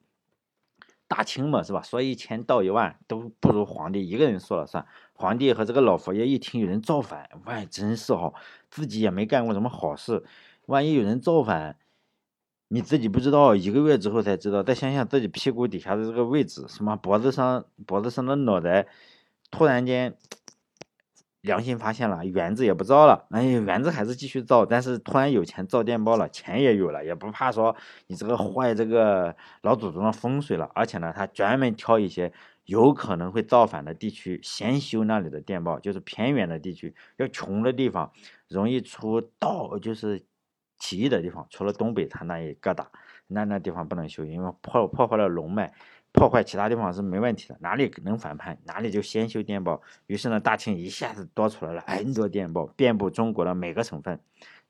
[1.08, 1.82] 大清嘛是吧？
[1.82, 4.86] 说一千道一万都不如皇帝一个人说了算。
[5.14, 8.32] 皇帝和这个老佛爷一听有人造反，万真是哈，
[8.70, 10.24] 自己也没干过什么好事，
[10.68, 11.78] 万一有人造反。
[12.70, 14.62] 你自己不知道，一个月之后才知道。
[14.62, 18.88] 再想想自己屁股底下的这个位置，什么脖子上脖子上的脑袋，
[19.50, 20.18] 突然间
[21.40, 23.26] 良心发现了，园子也不造了。
[23.30, 27.74] 哎，园子还是继续造，但是突然有钱造电报了，钱也有了，也不怕说
[28.08, 30.70] 你这个坏这个老祖宗的风水了。
[30.76, 32.34] 而且呢，他专门挑一些
[32.66, 38.12] 有可能会造反的地区，先修那里的电报，就是偏远的地区，要穷的地方，
[38.50, 40.26] 容易出盗，就是。
[40.78, 42.86] 起义的地方，除了东北，他那一疙瘩，
[43.28, 45.74] 那那地方不能修，因为破破坏了龙脉，
[46.12, 47.58] 破坏其他地方是没问题的。
[47.60, 49.82] 哪里能反叛，哪里就先修电报。
[50.06, 54.20] 于是呢，大清一下子多出来了 N 多电报，遍布中国的每个省份，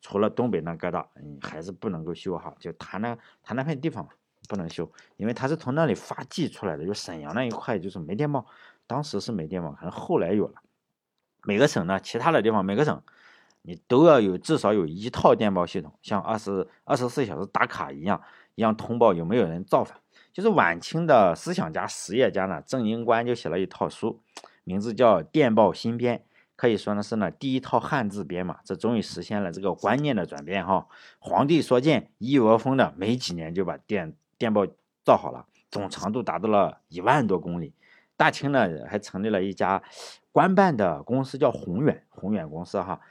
[0.01, 2.55] 除了东北那疙瘩，嗯，还是不能够修好。
[2.59, 4.07] 就他那他那片地方
[4.47, 8.45] 不能修，因为他是从那里发迹出来的，就沈阳那一块就是没电报，
[8.87, 10.61] 当时是没电报，可能后来有了。
[11.43, 13.03] 每个省呢，其他的地方每个省。
[13.67, 18.21] 你都要有至少有一套电报系统，像二十二十四小时打卡一样，
[18.55, 19.99] 一样通报有没有人造反。
[20.31, 24.21] 就是晚清的思想家、实业家呢，郑英官就写了一套书，
[24.63, 26.19] 名字叫《电报新编》，
[26.55, 28.59] 可以说呢是呢第一套汉字编码。
[28.63, 30.87] 这终于实现了这个观念的转变哈。
[31.19, 34.65] 皇帝说建，一窝蜂的没几年就把电电报
[35.03, 37.73] 造好了，总长度达到了一万多公里。
[38.15, 39.83] 大清呢还成立了一家
[40.31, 43.01] 官办的公司，叫宏远，宏远公司哈。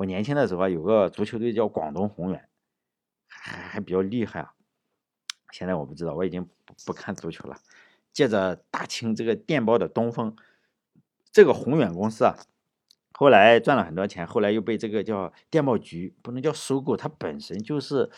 [0.00, 2.48] 我年轻的时候有个足球队叫广东宏远，
[3.28, 4.54] 还还比较厉害啊。
[5.52, 7.58] 现在我不知道，我已经不不看足球了。
[8.10, 10.34] 借着大清这个电报的东风，
[11.30, 12.34] 这个宏远公司啊，
[13.12, 18.10] 后来赚了很多钱，后来又被这个叫电报局，不能叫收购，它本身就是，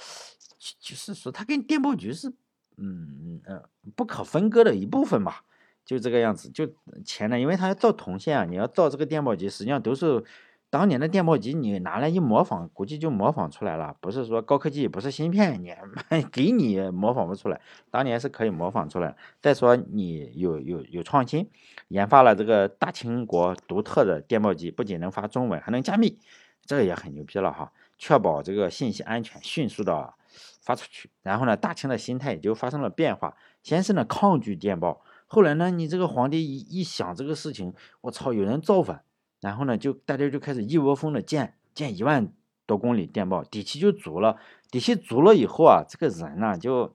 [0.78, 2.28] 就是说它跟电报局是，
[2.76, 3.64] 嗯嗯嗯，
[3.96, 5.44] 不可分割的一部分吧，
[5.84, 6.48] 就这个样子。
[6.48, 6.72] 就
[7.04, 10.24] 钱呢，因为它要造铜线啊，你要造这个电报局，实际上都是。
[10.72, 13.94] 当年的电报机你拿来一模仿，估计就模仿出来了。
[14.00, 15.70] 不是说高科技，不是芯片，你
[16.32, 17.60] 给你模仿不出来。
[17.90, 19.14] 当年是可以模仿出来。
[19.42, 21.46] 再说你有有有创新，
[21.88, 26.18] 研发了这个大清国独特的电报机，不仅能发中文，还能加密，
[26.64, 27.70] 这个也很牛逼了哈。
[27.98, 30.14] 确保这个信息安全，迅速的
[30.62, 31.10] 发出去。
[31.22, 33.36] 然后呢，大清的心态也就发生了变化。
[33.62, 39.04] 先是呢抗拒电报，后来呢，你这个皇帝一一想这个事情，我操，有人造反。
[39.42, 42.32] 然后呢，就大家就开始一窝蜂的建建一万
[42.64, 44.38] 多公里电报，底气就足了。
[44.70, 46.94] 底气足了以后啊，这个人呢就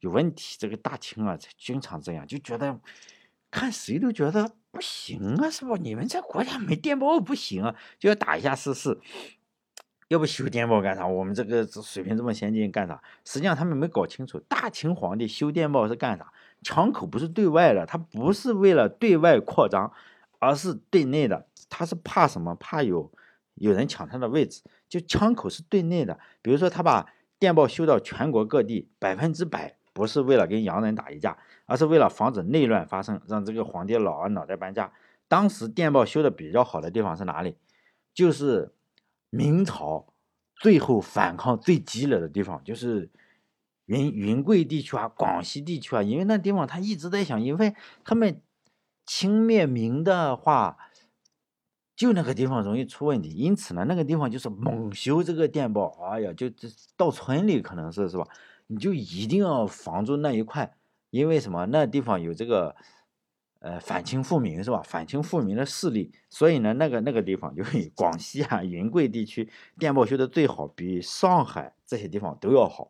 [0.00, 0.56] 有问题。
[0.58, 2.78] 这个大清啊，经常这样，就觉得
[3.50, 5.76] 看谁都觉得不行啊，是不？
[5.78, 9.00] 你们这国家没电报不行啊，就要打一下试试。
[10.08, 11.06] 要不修电报干啥？
[11.06, 13.02] 我们这个水平这么先进干啥？
[13.24, 16.32] 实际上他们没搞清楚，大清皇帝修电报是干啥？
[16.62, 19.92] 枪口不是对外的，他不是为了对外扩张，
[20.38, 21.46] 而是对内的。
[21.68, 22.54] 他是怕什么？
[22.54, 23.12] 怕有
[23.54, 26.18] 有人抢他的位置，就枪口是对内的。
[26.42, 34.92] 比如说，他把电报修到全国各地，百分之百不是为了跟洋人打一架，而是为了防止内乱发生，让这个皇帝老啊脑袋搬家。
[35.28, 37.56] 当时电报修的比较好的地方是哪里？
[38.14, 38.72] 就是
[39.30, 40.12] 明朝
[40.56, 43.10] 最后反抗最激烈的地方，就是
[43.86, 48.40] 云云贵地区啊，广西地区啊，因为那地方他一直在想，因为他们
[49.06, 50.78] 清灭明的话，
[51.98, 58.24] 就那个地方容易出问题，因此呢，那个地方就是猛修这个电报，哎呀，就这到村里可能是是吧？
[58.68, 60.76] 你就一定要防住那一块，
[61.10, 61.66] 因为什么？
[61.66, 62.76] 那地方有这个。
[63.60, 64.80] 呃，反清复明是吧？
[64.84, 72.88] 反清复明的势力，所以呢，那个那个地方就是广西啊，云贵地区电报修的最好，比上海这些地方都要好。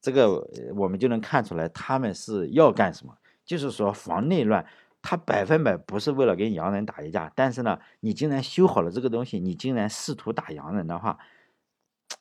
[0.00, 0.42] 这个
[0.74, 3.12] 我们就能看出来，他们是要干什么？
[3.44, 4.64] 就是说防内乱。
[5.08, 11.16] 他百分百不是为了跟洋人打一架，但是呢，你竟然修好了这个东西，你竟然试图打洋人的话，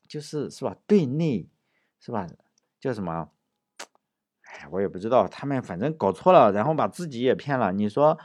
[0.08, 0.76] 就是是吧？
[0.86, 1.50] 对内
[2.00, 2.28] 是吧？
[2.80, 3.30] 叫什么？
[4.44, 7.74] 哎我也不知道，他们反正搞错了，然后把自己也骗了。
[7.74, 8.20] 你说，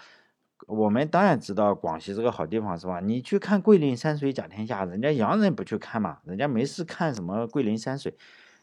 [0.67, 3.01] 我们当然知道广西是个好地方，是吧？
[3.01, 8.15] 你去看桂林山水甲天下，人家洋人不去看嘛，人家没事看什么桂林山水。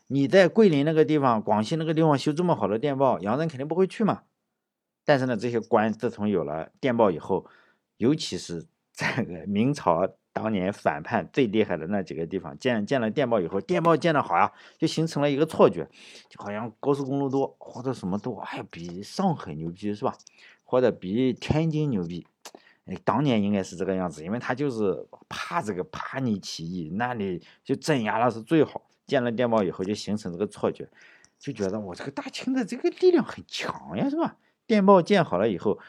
[0.06, 4.22] 你在桂林那个地方，广西那个地方修这么好的电报，洋人肯定不会去嘛。
[5.08, 7.46] 但是呢，这些官自从有了电报以后，
[7.96, 10.08] 尤其是 这个明朝。
[10.34, 15.90] 当年反叛最厉害的那几个地方，建建了电报以后，电报建的好呀，就形成了一个错觉，
[16.30, 20.14] 就好像高速公路多或者什么多，哎，比上海牛逼是吧？
[20.64, 22.28] 或者比天津牛逼？
[23.04, 28.84] 当年应该是这个样子，因为他就是怕这个怕你起义，那里就镇压了是最好。
[29.08, 30.88] 建了电报以后，就形成这个错觉，
[31.40, 34.38] 就觉得我这个大清的这个力量很强呀，是吧？
[34.68, 35.80] 电报建好了以后。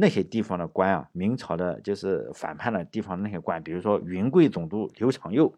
[0.00, 5.52] 那些地方的官啊，明朝的就是反叛的地方那些官，比如说云贵总督刘长佑，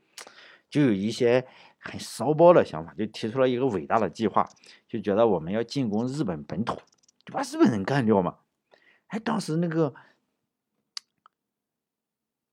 [0.70, 1.46] 就有一些
[1.78, 4.48] 很骚包的想法，就提出了一个伟大的计划，
[4.88, 6.76] 就觉得我们要进攻日本本土，
[7.26, 8.38] 就把日本人干掉嘛。
[9.08, 9.92] 哎，当时那个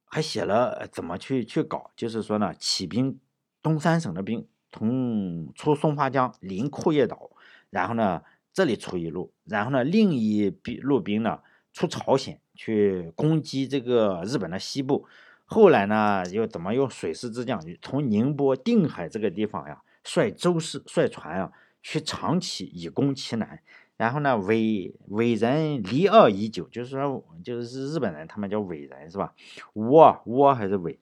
[0.04, 3.18] 还写了怎么去去搞，就是说呢，起兵
[3.62, 7.32] 东三省的兵从出松花江临库页岛，
[7.70, 8.24] 然后呢
[8.58, 11.42] 这里出一路，然后呢另一兵路兵呢。
[11.74, 15.06] 出朝鲜去攻击这个日本的西部，
[15.46, 21.52] 后来呢又怎么用水师之将从宁波、定海这个地方呀，率舟师、率船啊
[21.84, 23.62] 去长崎以攻其南，
[23.96, 29.36] 然后呢伟伟人离二已久，就是说就是日本人他们叫伟人是吧？
[29.76, 31.00] 倭倭还是伟，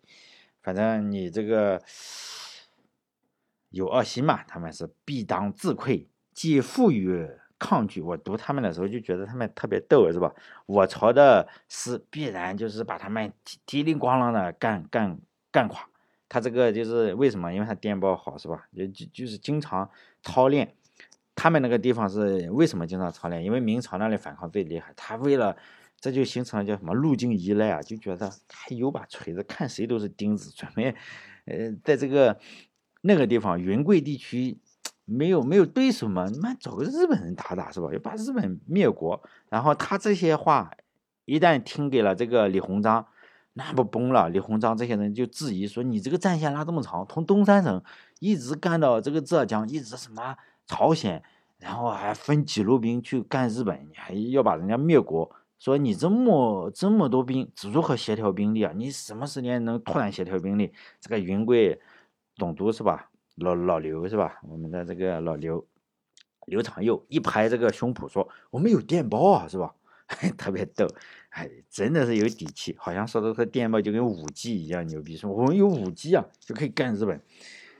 [0.61, 1.81] 反正你这个
[3.69, 7.29] 有二心嘛，他们是必当自溃，既富裕。
[7.65, 10.31] 抗拒我读他们的时候就觉得他们特别逗，是吧？
[10.67, 13.33] 我朝的是必然就是把他们
[13.65, 15.17] 叽里咣啷的干干
[15.51, 15.89] 干垮。
[16.29, 17.51] 他这个就是为什么？
[17.51, 18.67] 因为他电报好，是吧？
[18.75, 19.89] 就就就是经常
[20.21, 20.75] 操练。
[21.33, 23.43] 他们那个地方是为什么经常操练？
[23.43, 25.57] 因为明朝那里反抗最厉害，他为了
[25.99, 27.81] 这就形成了叫什么路径依赖啊？
[27.81, 30.93] 就觉得他有把锤子，看谁都是钉子，准备
[31.45, 32.37] 呃，在这个
[33.01, 34.59] 那个地方云贵地区。
[35.05, 36.25] 没有没有对手嘛？
[36.25, 37.89] 你妈找个日本人打打是吧？
[37.93, 39.21] 要把日本灭国。
[39.49, 40.71] 然后他这些话
[41.25, 43.05] 一旦听给了这个李鸿章，
[43.53, 44.29] 那不崩了？
[44.29, 47.83] 李鸿章这些人就质疑说：“你这个战线拉这么长，从东三省
[48.19, 51.23] 一直干到这个浙江，一直什么朝鲜，
[51.59, 55.31] 然后还分几路兵去干日本，你还要把人家灭国？
[55.57, 58.73] 说你这么这么多兵，如何协调兵力啊？
[58.75, 60.73] 你什么时间能突然协调兵力？
[60.99, 61.79] 这个云贵
[62.35, 64.39] 总督是吧？”老老刘是吧？
[64.43, 65.65] 我们的这个老刘
[66.45, 69.75] 刘长佑一拍这个胸脯说：“我们有电报啊，是吧？”
[70.37, 70.87] 特别逗，
[71.29, 77.19] 哎，真的是有底气，好像说的和电报就跟五 G 一样牛逼，说我们有五 G 啊，就可以干日本。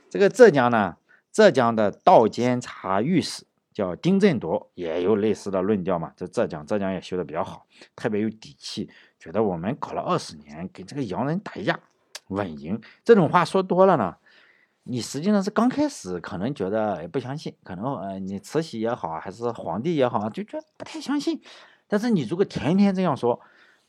[0.09, 0.97] 这个浙江呢，
[1.31, 6.13] 浙江的道监察御史叫丁振铎，也有类似的论调嘛。
[6.17, 8.89] 这浙江，浙江也修的比较好，特别有底气，
[9.19, 11.79] 觉得我们搞了二十年，跟这个洋人打一架
[12.29, 12.81] 稳赢。
[13.03, 14.17] 这种话说多了呢。
[14.87, 21.41] 你实际上是刚开始可能觉得不相信，可能呃你慈禧也好还是皇帝也好，就觉得不太相信。
[21.87, 23.41] 但是你如果天天这样说，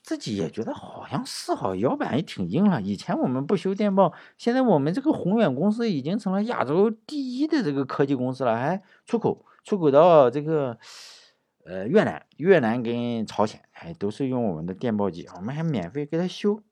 [0.03, 2.81] 自己也觉得好像是哈，腰板也挺硬了。
[2.81, 10.79] 以前我们不修电报，现在我们这个宏远公司已经成了亚洲第一的这个科技公司了，还出口出口到这个
[11.67, 16.63] 呃越南，越南跟朝鲜，哎都是用我们的电报机，我们还免费给他修。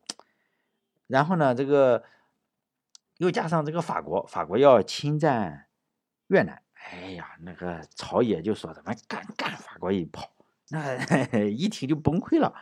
[1.08, 2.04] 然后呢，这个。
[3.18, 5.66] 又加上这个法国，法国要侵占
[6.28, 10.28] 越南，哎呀，那个朝野就说怎么干干法国一炮，
[10.70, 10.96] 那
[11.46, 12.54] 一听就崩溃了。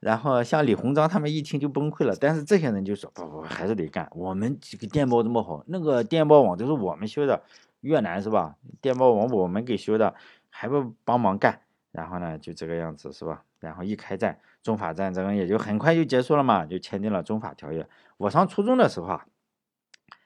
[0.00, 7.42] 然后像李鸿章他们一听就崩溃了，但是这些人就说不不还是得干，我们这个电报这么好，那个电报网都是我们修的，
[7.82, 8.56] 越南是吧？
[8.80, 10.14] 电报网我们给修的，
[10.50, 11.60] 还不帮忙干？
[11.92, 13.44] 然后呢，就这个样子是吧？
[13.60, 17.86] 然后一开战，中法战争也就很快就结束了嘛，就签订了中法条约。
[18.16, 19.26] 我上初中的时候啊。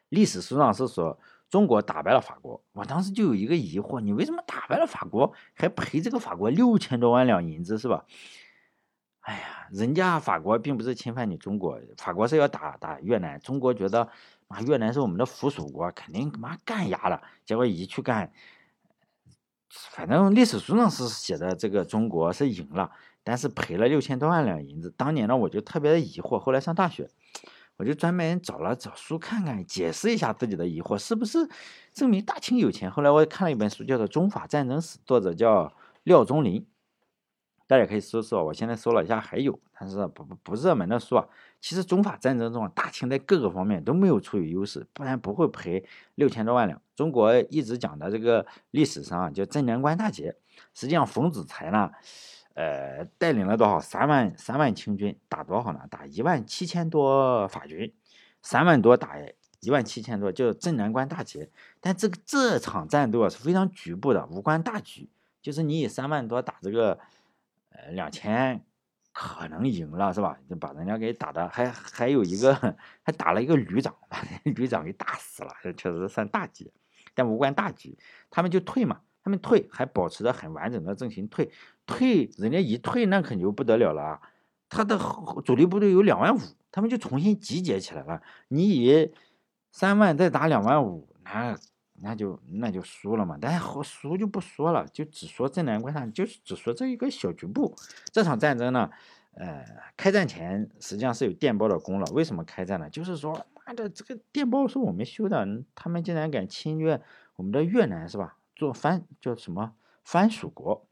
[0.08, 8.04] 历史书上是说，中国打败了法国，我当时就有一个疑惑：你为什么打败了法国还赔这个法国六千多万两银子是吧？
[9.20, 14.08] 哎呀，人家法国并不是侵犯你中国，法国是要打打越南，中国觉得
[14.46, 18.30] 啊越南是我们的附属国，肯定妈干压了，结果一去干，
[19.68, 22.92] 反正历史书上是写的这个中国是赢了，
[23.24, 24.94] 但是赔了六千多万两银子。
[24.96, 27.10] 当年呢我就特别的疑惑，后来上大学。
[27.76, 31.46] 我就专门找了找书看看，解释一下自己的疑惑，是不是
[31.92, 32.90] 证明大清有钱？
[32.90, 35.70] 后来我看了一本书，叫做《中法战争史》，作者叫
[36.04, 36.66] 廖忠林，
[37.66, 38.42] 大家可以搜搜。
[38.44, 41.28] 我现在搜了一下，还有，但是不不不热门的书啊。
[41.60, 46.80] 其实中法战争中，大清在各个方面都没有处于优势，不然不会赔六千多万两。
[46.94, 50.34] 中国一直讲的这个历史上啊，叫镇南关大捷，
[50.72, 51.90] 实际上冯子材呢。
[52.56, 53.78] 呃，带领了多少？
[53.78, 55.86] 三万三万清军打多少呢？
[55.90, 57.92] 打一万七千多法军，
[58.40, 59.18] 三万多打
[59.60, 61.50] 一万七千多，就镇南关大捷。
[61.82, 65.10] 但这个这场战斗啊是非常局部的，无关大局。
[65.42, 66.98] 就是你以三万多打这个
[67.68, 68.64] 呃两千，
[69.12, 70.38] 可能赢了是吧？
[70.48, 72.54] 就把人家给打的，还还有一个
[73.02, 76.72] 还打了一个旅长，把旅长给打死了，这确实算大捷，
[77.12, 77.98] 但无关大局。
[78.30, 79.02] 他们就退嘛。
[79.26, 81.50] 他们退还保持着很完整的阵型，退
[81.84, 84.20] 退人家一退那可就不得了了啊！
[84.68, 84.96] 他的
[85.44, 86.38] 主力部队有两万五，
[86.70, 88.22] 他们就重新集结起来了。
[88.46, 89.12] 你以
[89.72, 91.58] 三万再打两万五，那
[91.94, 93.36] 那就那就输了嘛。
[93.40, 97.74] 但是输就不说了，就只说镇南关上，就是只说这一个小局部。
[98.12, 98.88] 这场战争呢，
[99.34, 99.66] 呃，
[99.96, 102.06] 开战前实际上是有电报的功劳。
[102.12, 102.88] 为什么开战呢？
[102.88, 107.02] 就是说，妈的，这个电报是我们修的，他们竟然敢侵略
[107.34, 108.36] 我们的越南，是吧？
[108.56, 110.88] 做藩叫什么藩属国，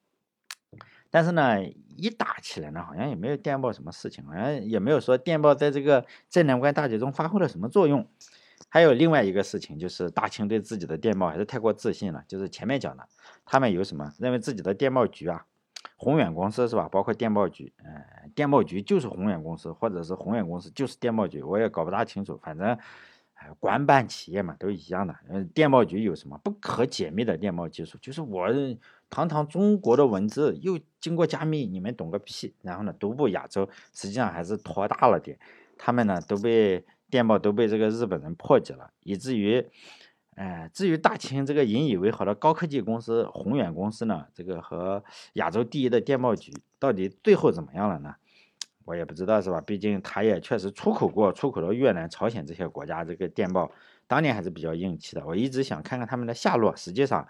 [1.08, 1.64] 但是呢，
[1.96, 8.06] 一打起来呢，好像也没有电报什么事情，好像也没有说电报在这个镇南关大捷中发挥了什么作用。
[8.68, 12.22] 还有另外一个事情，就是大清对自己的电报还是太过自信了。
[12.28, 13.08] 就是前面讲的，
[13.46, 15.46] 他们有什么认为自己的电报局啊，
[15.96, 16.86] 宏远公司是吧？
[16.88, 22.76] 包括电报局，嗯，电报局就是宏远公司，或者是宏远公司就是电报局，我也搞不大清楚，反正。
[23.58, 25.14] 官办企业嘛，都一样的。
[25.28, 27.98] 嗯，电报局有什么不可解密的电报技术？
[28.00, 28.48] 就是我
[29.10, 32.54] 堂堂中国的文字又经过加密，你们懂个屁！
[32.62, 35.38] 然后呢，独步亚洲，实际上还是拖大了点。
[35.76, 39.64] 他们呢都被电报都被这个日本人破解了，以至于，
[40.36, 48.14] 哎，至于大清这个引以为豪的高科技公司宏远公司呢，这个和亚洲第一的电报局到底最后怎么样了呢？
[48.84, 49.60] 我也不知道是吧？
[49.60, 53.70] 毕竟他也确实出口过，出口到越南、朝鲜这些国家，这个电报
[54.06, 55.24] 当年还是比较硬气的。
[55.26, 57.26] 我一直想看看他们的下落，实际上，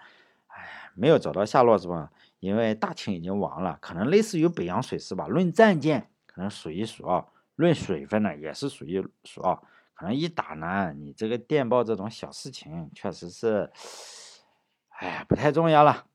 [0.49, 2.11] 哎，没有找到下落是吧？
[2.41, 5.27] 因为大清已经亡了，可能类似于北洋水师吧。
[5.29, 7.25] 论战舰可能数一数二，
[7.57, 9.59] 论水分呢也是数一数二。
[9.95, 13.71] 可能一打呢，你这个电报这种小事情确实是，
[14.89, 16.07] 哎呀，不太重要了。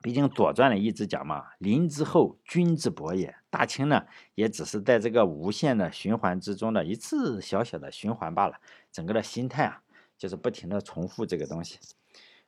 [0.00, 3.34] 毕竟《左传》里一直讲嘛，“临之后，君之薄也”。
[3.50, 8.60] 大清呢，也只是在这个无限的循环之中的一次小小的循环罢了。
[8.92, 9.82] 整个的心态啊，
[10.16, 11.78] 就是不停的重复这个东西。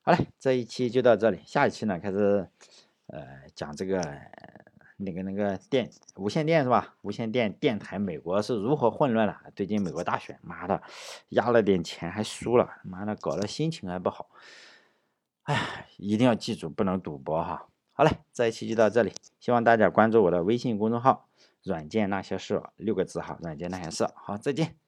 [0.03, 2.48] 好嘞，这一期就到这里，下一期呢开始，
[3.09, 3.20] 呃，
[3.55, 4.00] 讲这个
[4.96, 6.94] 那个那个电无线电是吧？
[7.03, 9.40] 无线电电台，美国是如何混乱了？
[9.57, 10.82] 最近美国大选，妈的，
[11.30, 14.30] 压了点钱还输了，妈的，搞得心情还不好。
[15.42, 17.66] 哎，一定要记住，不能赌博哈。
[17.95, 21.28] 好嘞，这一期就到这里，希望大家关注我的微信公众号
[21.62, 24.09] “软件那些事”六个字哈，“软件那些事”。
[24.16, 24.82] 好，再见。